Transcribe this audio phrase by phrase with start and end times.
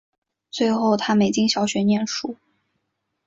[0.49, 2.35] 最后她没进小学念书